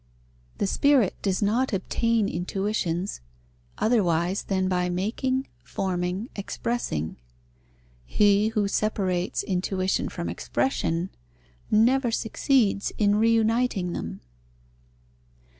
The 0.57 0.65
spirit 0.65 1.13
does 1.21 1.43
not 1.43 1.73
obtain 1.73 2.27
intuitions, 2.27 3.21
otherwise 3.77 4.41
than 4.41 4.67
by 4.67 4.89
making, 4.89 5.45
forming, 5.63 6.27
expressing. 6.35 7.17
He 8.03 8.47
who 8.47 8.67
separates 8.67 9.43
intuition 9.43 10.09
from 10.09 10.27
expression 10.27 11.11
never 11.69 12.09
succeeds 12.09 12.91
in 12.97 13.17
reuniting 13.17 13.91
them. 13.93 14.21